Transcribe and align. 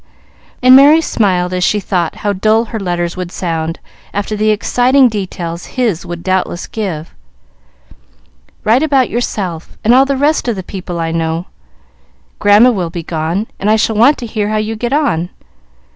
and 0.63 0.75
Merry 0.75 0.99
smiled 0.99 1.53
as 1.53 1.63
she 1.63 1.79
thought 1.79 2.15
how 2.25 2.33
dull 2.33 2.65
her 2.65 2.79
letters 2.79 3.15
would 3.15 3.31
sound 3.31 3.77
after 4.15 4.35
the 4.35 4.49
exciting 4.49 5.07
details 5.09 5.67
his 5.77 6.07
would 6.07 6.23
doubtless 6.23 6.65
give. 6.65 7.13
"Write 8.63 8.81
about 8.81 9.11
yourself, 9.11 9.77
and 9.83 9.93
all 9.93 10.05
the 10.05 10.17
rest 10.17 10.47
of 10.47 10.55
the 10.55 10.63
people 10.63 10.99
I 10.99 11.11
know. 11.11 11.45
Grandma 12.39 12.71
will 12.71 12.89
be 12.89 13.03
gone, 13.03 13.45
and 13.59 13.69
I 13.69 13.75
shall 13.75 13.95
want 13.95 14.17
to 14.17 14.25
hear 14.25 14.49
how 14.49 14.57
you 14.57 14.75
get 14.75 14.91
on." 14.91 15.29